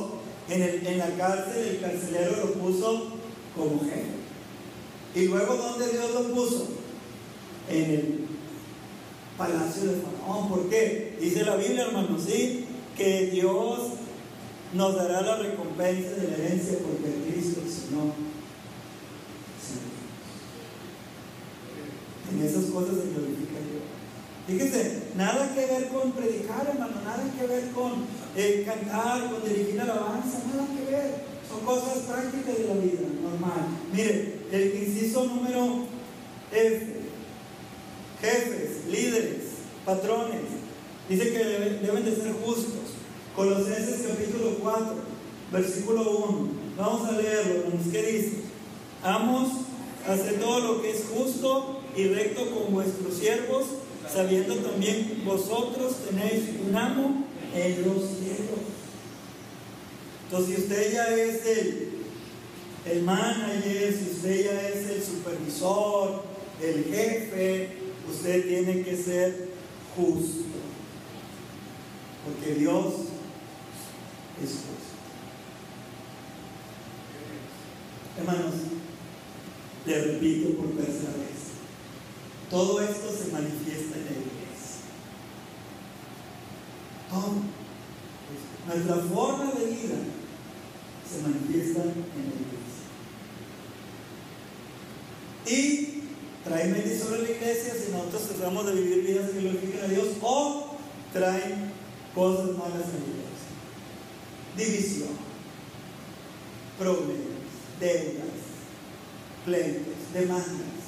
[0.50, 3.06] En, el, en la cárcel el carcelero lo puso
[3.56, 4.18] como jefe.
[5.14, 6.68] Y luego, ¿dónde Dios lo puso?
[7.70, 8.18] En el
[9.36, 10.48] palacio de Faraón.
[10.48, 11.16] ¿Por qué?
[11.20, 13.78] Dice la Biblia, hermano, sí, que Dios
[14.74, 18.12] nos dará la recompensa de la herencia porque Cristo, Señor,
[22.30, 23.88] en esas cosas se glorifica Dios.
[24.46, 27.92] Fíjese, nada que ver con predicar, hermano, nada que ver con
[28.34, 31.28] eh, cantar, con dirigir alabanza, nada que ver.
[31.48, 33.68] Son cosas prácticas de la vida, normal.
[33.92, 35.84] Mire, el inciso número
[36.52, 36.86] F,
[38.20, 39.44] jefes, líderes,
[39.84, 40.40] patrones,
[41.08, 42.96] dice que deben, de ser justos.
[43.36, 44.94] Colosenses capítulo 4,
[45.52, 46.48] versículo 1.
[46.76, 47.64] Vamos a leerlo.
[47.92, 48.32] ¿Qué dice?
[49.02, 49.48] Amos,
[50.08, 53.66] hacer todo lo que es justo y recto con vuestros siervos,
[54.10, 58.58] sabiendo también vosotros tenéis un amo en los cielos.
[60.24, 61.88] Entonces, si usted ya es el,
[62.86, 66.22] el manager, si usted ya es el supervisor,
[66.62, 67.68] el jefe,
[68.10, 69.48] usted tiene que ser
[69.96, 70.44] justo.
[72.24, 72.94] Porque Dios
[74.42, 74.78] es justo.
[78.18, 78.54] Hermanos,
[79.88, 81.48] le repito por tercera vez,
[82.50, 84.84] todo esto se manifiesta en la iglesia.
[87.10, 87.58] Todo.
[88.66, 89.96] Nuestra forma de vida
[91.10, 92.88] se manifiesta en la iglesia.
[95.46, 96.02] Y
[96.44, 100.08] trae bendición a la iglesia si nosotros tratamos de vivir vidas que glorifican a Dios
[100.20, 100.76] o
[101.14, 101.72] traen
[102.14, 103.48] cosas malas a iglesia.
[104.54, 105.16] División,
[106.78, 107.48] problemas,
[107.80, 108.47] deudas,
[109.48, 110.78] pleitos, demandas.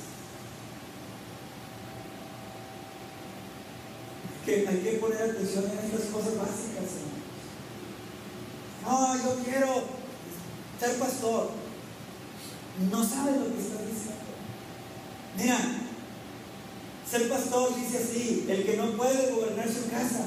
[4.45, 7.21] Que hay que poner atención en estas cosas básicas, hermanos.
[8.85, 9.85] No, yo quiero
[10.79, 11.51] ser pastor.
[12.91, 14.21] No sabe lo que está diciendo.
[15.37, 15.59] Mira,
[17.09, 20.27] ser pastor dice así, el que no puede gobernar su casa,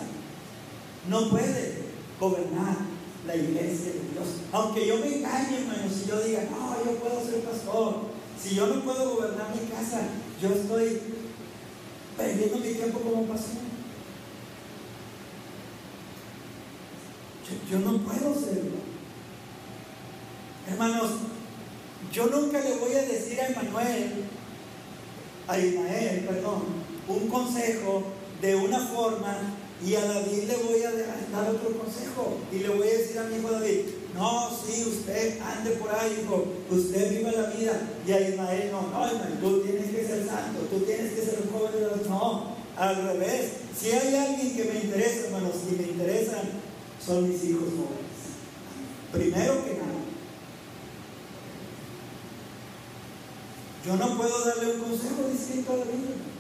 [1.10, 1.84] no puede
[2.20, 2.78] gobernar
[3.26, 4.28] la iglesia de Dios.
[4.52, 8.13] Aunque yo me engañe, hermano, si yo diga, no, yo puedo ser pastor,
[8.44, 10.02] si yo no puedo gobernar mi casa,
[10.42, 11.00] yo estoy
[12.18, 13.64] perdiendo mi tiempo como pastor.
[17.50, 18.84] Yo, yo no puedo serlo.
[20.68, 21.12] Hermanos,
[22.12, 24.26] yo nunca le voy a decir a Emanuel,
[25.48, 26.64] a Ismael, perdón,
[27.08, 28.04] un consejo
[28.42, 29.38] de una forma
[29.86, 33.24] y a David le voy a dar otro consejo y le voy a decir a
[33.24, 37.82] mi hijo David, no, sí, usted ande por ahí, hijo, usted viva la vida.
[38.06, 41.40] Y a Ismael, no, no, Ismael, tú tienes que ser santo, tú tienes que ser
[41.52, 42.08] joven de los...
[42.08, 43.52] No, al revés.
[43.78, 46.50] Si hay alguien que me interesa, hermanos, si me interesan,
[47.04, 48.14] son mis hijos jóvenes.
[49.12, 49.94] Primero que nada.
[53.86, 55.92] Yo no puedo darle un consejo distinto a David.
[55.92, 56.34] hermanos.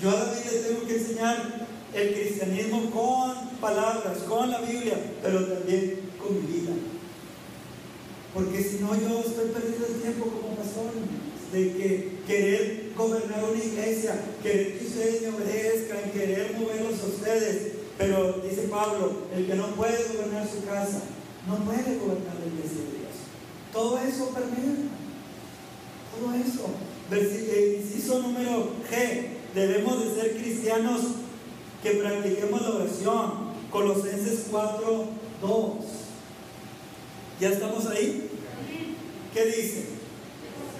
[0.00, 5.44] Yo a David le tengo que enseñar el cristianismo con palabras, con la Biblia, pero
[5.44, 6.72] también con mi vida.
[8.32, 10.92] Porque si no, yo estoy perdiendo el tiempo como pastor,
[11.52, 17.72] de que querer gobernar una iglesia, querer que ustedes me obedezcan, querer moverlos a ustedes.
[17.98, 21.02] Pero dice Pablo, el que no puede gobernar su casa,
[21.48, 23.16] no puede gobernar la iglesia de Dios.
[23.72, 24.90] Todo eso hermano.
[26.18, 26.66] Todo eso.
[27.12, 29.26] Eh, Inciso número G.
[29.54, 31.00] Debemos de ser cristianos
[31.82, 33.50] que practiquemos la oración.
[33.70, 35.04] Colosenses 4,
[35.40, 35.72] 2.
[37.40, 38.28] ¿Ya estamos ahí?
[39.32, 39.86] ¿Qué dice?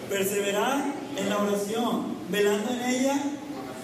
[0.08, 3.22] Perseverar en la oración, velando en ella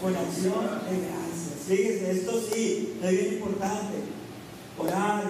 [0.01, 1.67] con acción de gracias.
[1.67, 3.97] Fíjense, esto sí es bien importante.
[4.79, 5.23] Orar,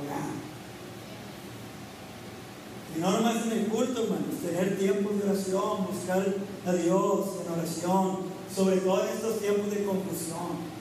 [0.00, 0.44] orar.
[2.96, 6.24] Y no nomás en el culto, hermanos, tener tiempos de oración, buscar
[6.64, 10.74] a Dios en oración, sobre todo en estos tiempos de confusión.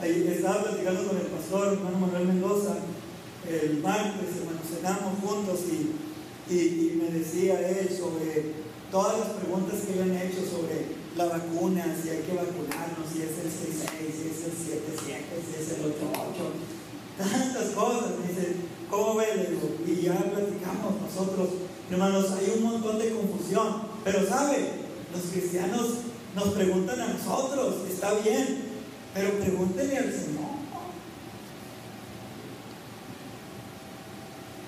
[0.00, 2.76] Ahí estaba platicando con el pastor hermano Manuel Mendoza
[3.48, 8.52] el martes, hermanos, cenamos juntos y, y, me decía él sobre
[8.90, 13.22] todas las preguntas que le han hecho sobre la vacuna, si hay que vacunarnos, si
[13.22, 16.52] es el 6-6, si es el 7-7, si es el 8-8,
[17.16, 18.10] tantas cosas.
[18.20, 18.56] Me dice,
[18.90, 19.26] ¿cómo ve?
[19.36, 21.48] Le digo, y ya platicamos nosotros,
[21.90, 24.90] hermanos, hay un montón de confusión, pero ¿sabe?
[25.12, 28.62] Los cristianos nos preguntan a nosotros, está bien,
[29.14, 30.50] pero pregúntenle al Señor.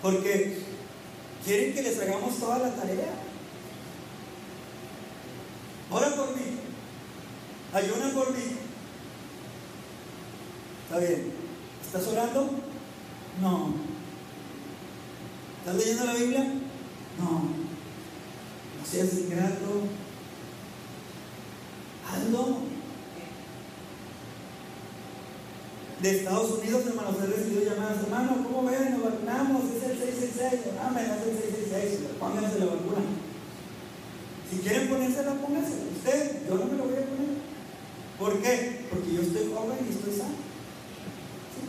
[0.03, 0.59] Porque
[1.45, 3.13] quieren que les hagamos toda la tarea.
[5.91, 6.59] Ora por mí.
[7.73, 8.57] Ayuna por mí.
[10.85, 11.33] Está bien.
[11.85, 12.51] ¿Estás orando?
[13.41, 13.75] No.
[15.61, 16.45] ¿Estás leyendo la Biblia?
[17.19, 17.31] No.
[17.31, 19.83] No seas ingrato.
[22.11, 22.73] Hazlo.
[26.03, 28.91] De Estados Unidos, hermanos, he recibido llamadas, hermano, ¿cómo ven?
[28.91, 31.39] Nos vacunamos, es el 666, ah, me el
[31.71, 33.03] 666, pónganse la vacuna.
[34.51, 35.95] Si quieren ponérsela, póngansela.
[35.95, 37.33] Usted, yo no me lo voy a poner.
[38.19, 38.85] ¿Por qué?
[38.91, 40.43] Porque yo estoy joven y estoy sano.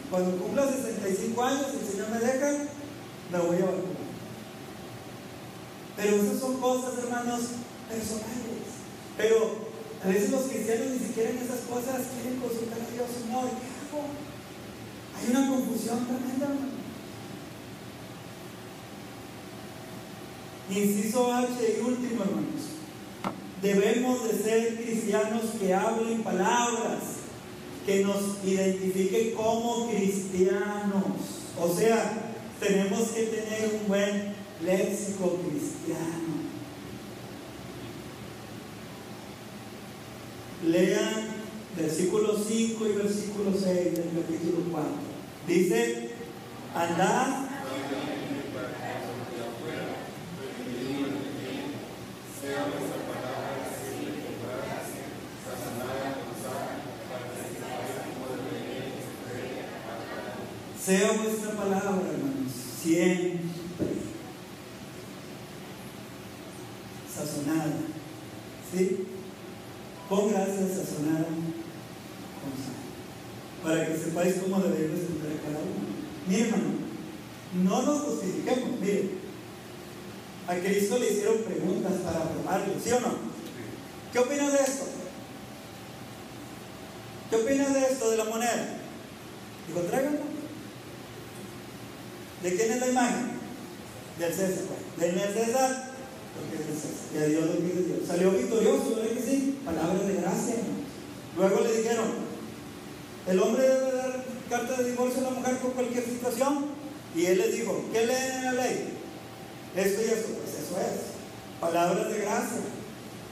[0.09, 2.49] Cuando cumpla 65 años, el Señor me deja,
[3.31, 4.09] me voy a vacunar.
[5.95, 7.41] Pero esas son cosas, hermanos,
[7.85, 8.81] personales.
[9.15, 9.69] Pero
[10.03, 13.45] a veces los cristianos ni siquiera en esas cosas quieren consultar a Dios, Señor,
[15.15, 16.49] Hay una confusión tremenda.
[20.69, 22.73] Inciso H y último, hermanos.
[23.61, 26.99] Debemos de ser cristianos que hablen palabras
[27.85, 31.43] que nos identifiquen como cristianos.
[31.59, 34.33] O sea, tenemos que tener un buen
[34.65, 36.43] léxico cristiano.
[40.65, 41.32] Lean
[41.77, 43.63] versículo 5 y versículo 6
[43.95, 44.91] del capítulo 4.
[45.47, 46.09] Dice,
[46.73, 47.43] andad
[60.85, 63.87] sea vuestra palabra, hermanos, siempre
[67.09, 67.73] sazonada,
[68.69, 69.07] ¿sí?
[70.09, 71.25] Con gracia sazonada
[72.43, 76.12] con sal, para que sepáis cómo debemos entrar a cada uno.
[76.27, 76.63] Mi hermano,
[77.63, 79.09] no nos justifiquemos, mire,
[80.47, 83.13] a Cristo le hicieron preguntas para probarlo, ¿sí o no?
[84.11, 84.85] ¿Qué opinas de esto?
[87.29, 88.77] ¿Qué opinas de esto de la moneda?
[89.67, 90.19] Dijo, tráiganlo.
[92.43, 93.31] ¿De quién es la imagen?
[94.19, 94.63] Del César.
[94.97, 95.91] Denle al César,
[96.35, 97.07] porque es del César.
[97.13, 98.07] Y a Dios lo que de Dios.
[98.07, 99.59] Salió victorioso, ¿verdad que sí?
[99.65, 100.55] Palabras de gracia.
[100.55, 100.83] hermanos.
[101.37, 102.05] Luego le dijeron,
[103.27, 103.92] ¿el hombre dar
[104.53, 106.65] carta de divorcio a la mujer por cualquier situación?
[107.15, 108.93] Y él les dijo, ¿qué leen en la ley?
[109.75, 111.59] Esto y esto, pues eso es.
[111.59, 112.61] Palabras de gracia.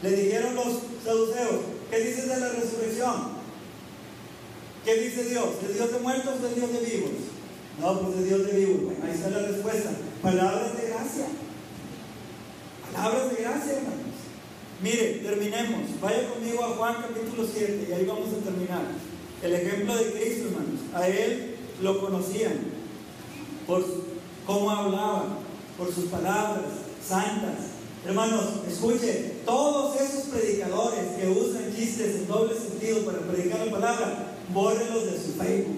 [0.02, 3.42] Le dijeron los saduceos, ¿qué dices de la resurrección?
[4.84, 5.50] ¿Qué dice Dios?
[5.64, 7.12] ¿Es Dios de muertos o es Dios de vivos?
[7.80, 8.94] No, pues es Dios de vivos.
[9.04, 9.92] Ahí está la respuesta.
[10.24, 11.26] Palabras de gracia.
[12.92, 14.17] Palabras de gracia, hermanos.
[14.82, 16.02] Mire, terminemos.
[16.02, 18.82] Vaya conmigo a Juan capítulo 7 y ahí vamos a terminar.
[19.42, 20.81] El ejemplo de Cristo, hermanos.
[20.94, 22.60] A Él lo conocían
[23.65, 23.83] por
[24.46, 25.39] cómo hablaba,
[25.77, 26.65] por sus palabras
[27.04, 27.71] santas.
[28.06, 34.33] Hermanos, escuche, todos esos predicadores que usan chistes en doble sentido para predicar la palabra,
[34.54, 35.77] bórrenlos de su Facebook.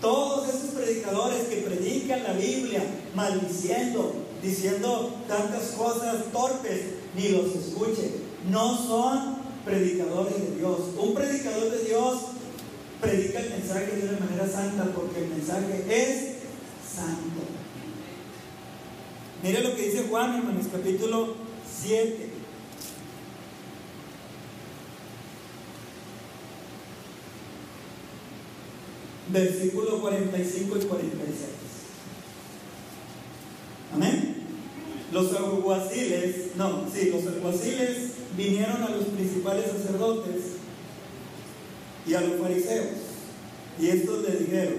[0.00, 2.82] Todos esos predicadores que predican la Biblia
[3.14, 6.82] maldiciendo, diciendo tantas cosas torpes,
[7.16, 8.12] ni los escuche.
[8.48, 10.78] No son predicadores de Dios.
[10.98, 12.14] Un predicador de Dios
[13.00, 16.36] predica el mensaje de una manera santa porque el mensaje es
[16.94, 17.40] santo.
[19.42, 21.34] Mire lo que dice Juan, hermanos, capítulo
[21.82, 22.28] 7.
[29.32, 31.48] Versículos 45 y 46.
[33.94, 34.36] Amén.
[35.12, 40.59] Los alguaciles, no, sí, los alguaciles vinieron a los principales sacerdotes
[42.10, 42.86] y a los fariseos.
[43.78, 44.74] Y estos le dijeron,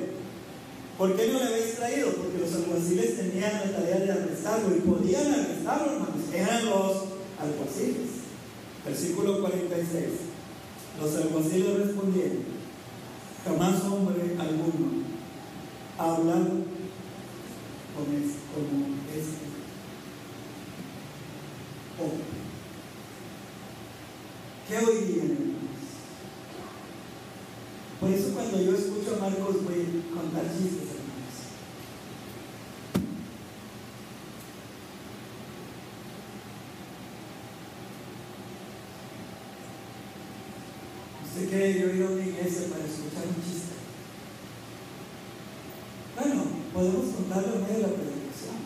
[0.97, 2.11] ¿por qué no le habéis traído?
[2.11, 6.33] Porque los alguaciles tenían la tarea de arrestarlo y podían arrestarlo, hermanos.
[6.33, 6.97] Eran los
[7.39, 8.09] alguaciles.
[8.85, 10.05] Versículo 46.
[11.01, 12.43] Los alguaciles respondieron,
[13.45, 15.03] jamás hombre alguno
[15.97, 16.49] ha hablado
[17.95, 19.45] con este, como este
[21.97, 22.25] hombre.
[24.67, 25.61] ¿Qué oirían, hermanos?
[28.01, 29.19] Por eso cuando yo escucho
[30.13, 31.37] contar chistes, hermanos.
[41.25, 43.75] ¿Usted yo ido a una iglesia para escuchar un chiste?
[46.17, 48.57] Bueno, podemos contarlo en medio de la predicación.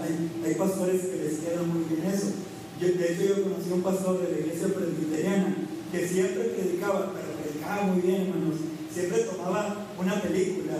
[0.00, 2.32] Hay- hay pastores que les queda muy bien eso.
[2.80, 5.56] Yo, de hecho, yo conocí a un pastor de la iglesia presbiteriana
[5.92, 8.56] que siempre predicaba, pero predicaba muy bien, hermanos.
[8.92, 10.74] Siempre tomaba una película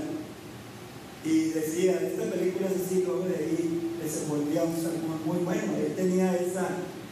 [1.24, 5.76] y decía, esta película es así, luego de ahí desenvolvía un sermón muy bueno.
[5.76, 6.68] Él tenía esa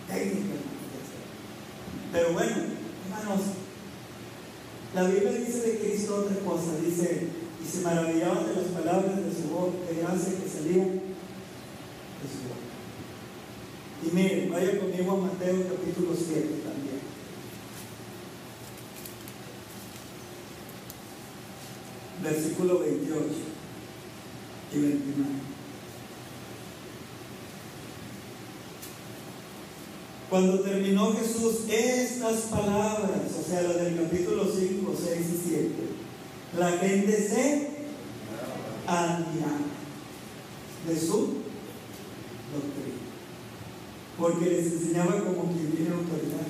[0.09, 0.55] técnica.
[2.13, 2.57] Pero bueno,
[3.05, 3.41] hermanos,
[4.95, 7.29] la Biblia dice de Cristo otra cosa, dice,
[7.63, 12.49] y se maravillaban de las palabras de su voz, de gracia que salían de su
[12.49, 12.69] boca.
[14.03, 16.89] Y miren, vaya conmigo a Mateo capítulo 7 también.
[22.23, 23.25] Versículo 28
[24.75, 25.49] y 29.
[30.29, 35.71] Cuando terminó Jesús estas palabras, o sea, las del capítulo 5, 6 y 7,
[36.59, 37.69] la gente se
[38.87, 39.69] admiraba
[40.87, 41.17] de su
[42.53, 42.99] doctrina,
[44.19, 46.47] porque les enseñaba como quien tiene autoridad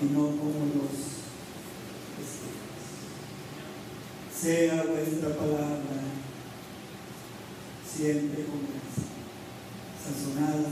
[0.00, 0.94] y no como los
[2.14, 2.67] testigos.
[4.40, 5.98] Sea vuestra palabra
[7.84, 9.10] siempre con gracia,
[10.00, 10.70] sazonada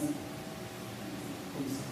[1.50, 1.90] con sal.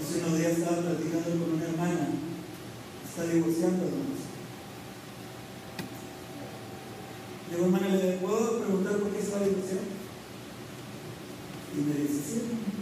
[0.00, 2.08] Hace unos días estaba platicando con una hermana,
[3.04, 4.22] está divorciando, hermanos.
[7.50, 9.90] Le digo, hermana, ¿le puedo preguntar por qué está divorciando?
[11.76, 12.72] Y me dice, sí, hermano.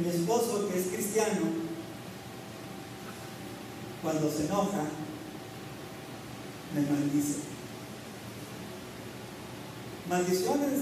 [0.00, 1.40] Mi esposo, que es cristiano,
[4.02, 4.84] cuando se enoja,
[6.74, 7.38] me maldice.
[10.08, 10.80] Maldiciones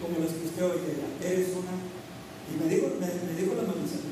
[0.00, 1.76] como las que usted oye, eres una.
[2.48, 4.02] Y me dijo, me, me dijo la maldición.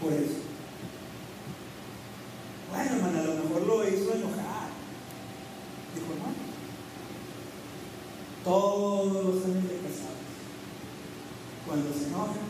[0.00, 0.46] Por eso.
[2.70, 4.68] Bueno, hermana, a lo mejor lo hizo enojar.
[5.94, 6.48] Dijo, no.
[8.44, 10.28] Todos los años de casados,
[11.66, 12.48] cuando se enojan,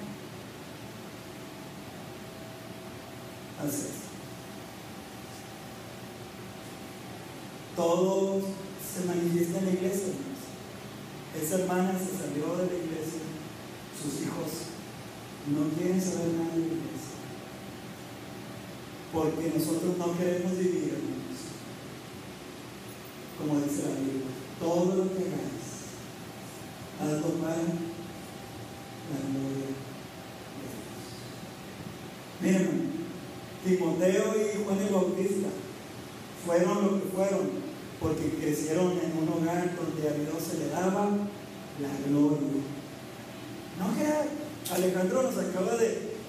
[3.58, 4.08] hace eso.
[7.78, 8.40] Todo
[8.82, 10.42] se manifiesta en la iglesia, hermanos.
[11.40, 13.22] Esa hermana se salió de la iglesia,
[13.94, 14.74] sus hijos
[15.46, 17.22] no quieren saber nada de la iglesia.
[19.12, 21.38] Porque nosotros no queremos vivir, hermanos.
[23.38, 24.26] Como dice la Biblia,
[24.58, 25.68] todo lo que hagáis,
[26.98, 27.62] haz tomar
[29.06, 29.76] la gloria de
[30.58, 31.06] Dios.
[32.42, 32.98] Miren, hermano,
[33.64, 35.48] Timoteo y Juan el Bautista
[36.44, 37.68] fueron lo que fueron
[38.00, 41.10] porque crecieron en un hogar donde a Dios se le daba
[41.80, 42.62] la gloria.
[43.78, 45.32] No que Alejandro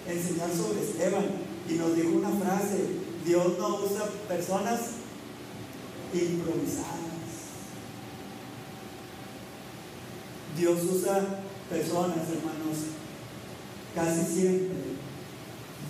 [0.07, 1.26] enseñar sobre Esteban
[1.70, 2.78] y nos dijo una frase,
[3.26, 4.80] Dios no usa personas
[6.14, 7.10] improvisadas.
[10.57, 12.78] Dios usa personas, hermanos,
[13.95, 14.78] casi siempre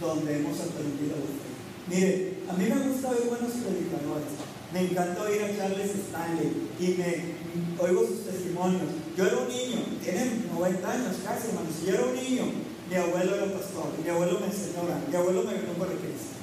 [0.01, 1.49] donde hemos aprendido la fe.
[1.87, 4.29] Mire, a mí me gusta oír buenos predicadores.
[4.73, 8.83] Me encanta oír a Charles Stanley y me oigo sus testimonios.
[9.17, 11.73] Yo era un niño, tienen 90 años casi, hermanos.
[11.85, 12.43] Yo era un niño,
[12.89, 16.39] mi abuelo era pastor, mi abuelo me enseñó, mi abuelo me ganó para Cristo.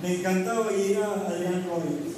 [0.00, 2.16] Me encanta oír a Adrián Robbins.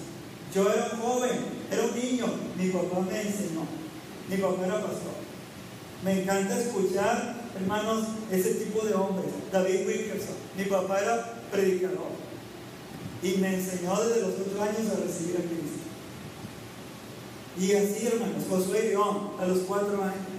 [0.55, 1.39] Yo era joven,
[1.71, 2.27] era un niño,
[2.57, 3.67] mi papá me enseñó.
[4.29, 5.13] Mi papá era pastor.
[6.05, 9.31] Me encanta escuchar, hermanos, ese tipo de hombres.
[9.51, 12.15] David Wilkerson, mi papá era predicador.
[13.23, 15.85] Y me enseñó desde los ocho años a recibir a Cristo.
[17.59, 20.34] Y así, hermanos, Josué León, a los cuatro años.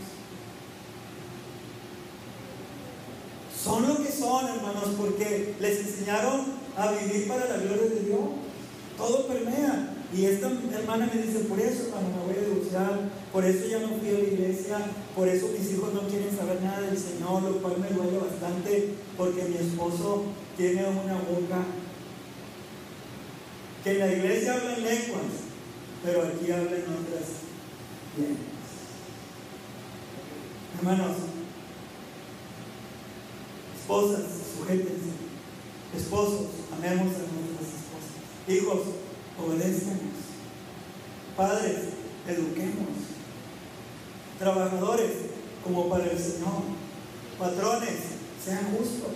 [3.66, 6.46] Son lo que son hermanos, porque les enseñaron
[6.78, 8.20] a vivir para la gloria de Dios.
[8.96, 9.92] Todo permea.
[10.16, 13.00] Y esta hermana me dice, por eso hermano me voy a divorciar,
[13.34, 14.78] por eso ya no fui a la iglesia,
[15.16, 18.94] por eso mis hijos no quieren saber nada del Señor, lo cual me duele bastante
[19.18, 21.66] porque mi esposo tiene una boca
[23.84, 25.34] que en la iglesia habla en lenguas,
[26.04, 27.28] pero aquí habla en otras
[28.16, 28.56] lenguas.
[30.78, 31.18] Hermanos,
[33.86, 34.24] esposas,
[34.58, 35.14] sujétense,
[35.96, 38.80] esposos, amemos a nuestras esposas, hijos,
[39.40, 40.26] obedezcanos,
[41.38, 41.78] padres,
[42.28, 42.90] eduquemos,
[44.40, 45.12] trabajadores,
[45.64, 46.64] como para el Señor,
[47.38, 48.00] patrones,
[48.44, 49.14] sean justos,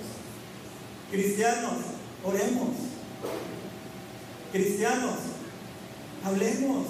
[1.10, 1.74] cristianos,
[2.24, 2.70] oremos,
[4.52, 5.16] cristianos,
[6.24, 6.86] hablemos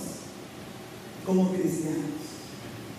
[1.25, 2.11] como cristianos,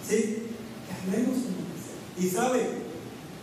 [0.08, 0.16] ¿sí?
[0.16, 2.18] Que hablemos como cristianos.
[2.18, 2.79] Y sabe,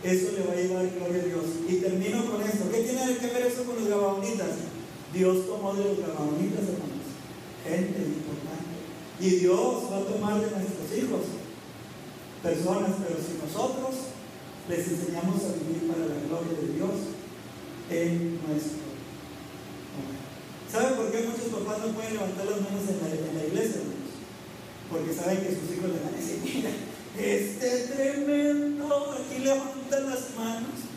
[0.02, 1.44] eso le va a llevar gloria a Dios.
[1.68, 2.70] Y termino con esto.
[2.70, 4.68] ¿Qué tiene que ver eso con los gabaonitas?
[5.12, 7.08] Dios tomó de los gabaonitas, hermanos,
[7.64, 8.76] gente importante.
[9.20, 11.22] Y Dios va a tomar de nuestros hijos
[12.42, 13.94] personas, pero si nosotros
[14.68, 17.18] les enseñamos a vivir para la gloria de Dios
[17.90, 18.88] en nuestro.
[20.70, 24.12] ¿Saben por qué muchos papás no pueden levantar las manos en la, iglesia, hermanos?
[24.92, 26.70] Porque saben que sus hijos les van a decir, mira,
[27.16, 29.42] este tremendo, aquí
[29.90, 30.87] levantan las manos.